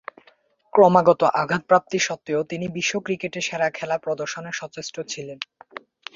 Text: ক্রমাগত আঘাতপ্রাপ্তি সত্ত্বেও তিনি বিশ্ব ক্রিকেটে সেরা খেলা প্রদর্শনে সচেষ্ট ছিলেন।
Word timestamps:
ক্রমাগত 0.73 1.21
আঘাতপ্রাপ্তি 1.41 1.99
সত্ত্বেও 1.99 2.41
তিনি 2.43 2.65
বিশ্ব 2.67 2.93
ক্রিকেটে 2.99 3.39
সেরা 3.41 3.67
খেলা 3.69 3.97
প্রদর্শনে 3.97 4.51
সচেষ্ট 4.51 4.95
ছিলেন। 5.07 5.39